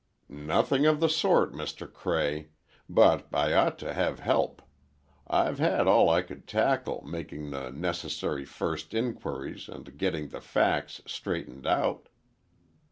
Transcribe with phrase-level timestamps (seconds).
[0.33, 1.85] "Nothing of the sort, Mr.
[1.87, 2.49] Cray.
[2.89, 4.63] But I ought to have help.
[5.27, 11.01] I've had all I could tackle, making the necessary first inquiries, and getting the facts
[11.05, 12.09] straightened out."